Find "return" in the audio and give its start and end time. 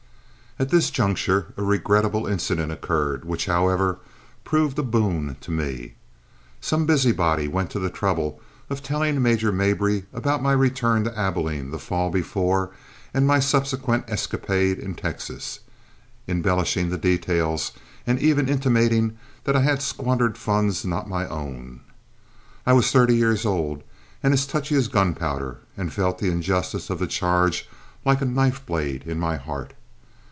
10.51-11.05